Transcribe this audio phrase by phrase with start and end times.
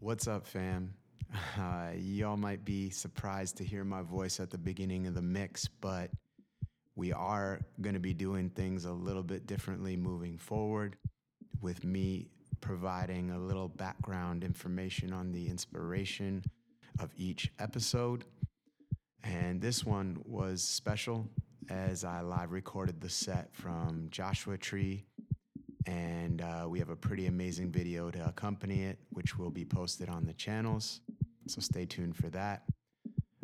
[0.00, 0.94] What's up, fam?
[1.58, 5.68] Uh, y'all might be surprised to hear my voice at the beginning of the mix,
[5.68, 6.10] but
[6.96, 10.96] we are going to be doing things a little bit differently moving forward,
[11.60, 12.28] with me
[12.62, 16.42] providing a little background information on the inspiration
[16.98, 18.24] of each episode.
[19.22, 21.28] And this one was special
[21.68, 25.07] as I live recorded the set from Joshua Tree
[25.88, 30.10] and uh, we have a pretty amazing video to accompany it, which will be posted
[30.10, 31.00] on the channels.
[31.46, 32.64] So stay tuned for that.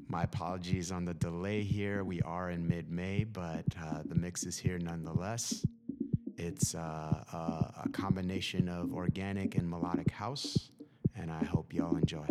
[0.09, 2.05] My apologies on the delay here.
[2.05, 5.65] We are in mid May, but uh, the mix is here nonetheless.
[6.37, 6.79] It's uh,
[7.33, 10.71] a, a combination of organic and melodic house,
[11.17, 12.27] and I hope y'all enjoy.